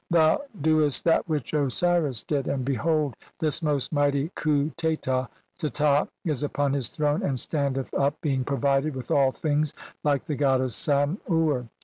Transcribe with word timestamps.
Thou 0.09 0.41
doest 0.59 1.03
that 1.05 1.29
which 1.29 1.53
Osiris 1.53 2.23
did, 2.23 2.47
and 2.47 2.65
be 2.65 2.73
"hold, 2.73 3.15
this 3.37 3.61
most 3.61 3.93
mighty 3.93 4.31
Khu 4.33 4.71
Teta 4.75 5.29
is 6.25 6.41
upon 6.41 6.73
his 6.73 6.89
throne 6.89 7.21
"and 7.21 7.39
standeth 7.39 7.93
up, 7.93 8.19
being 8.19 8.43
provided 8.43 8.95
[with 8.95 9.11
all 9.11 9.31
things] 9.31 9.75
like 10.03 10.25
"the 10.25 10.33
goddess 10.33 10.75
Sam 10.75 11.19
ur. 11.29 11.69